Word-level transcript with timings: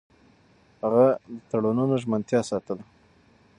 هغه 0.83 1.05
د 1.35 1.39
تړونونو 1.49 1.93
ژمنتيا 2.03 2.41
ساتله. 2.49 2.83